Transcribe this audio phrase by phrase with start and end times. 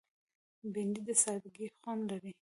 [0.73, 2.31] بېنډۍ د سادګۍ خوند لري